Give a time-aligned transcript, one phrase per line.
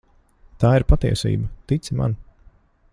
[0.63, 2.17] Tā ir patiesība, tici man.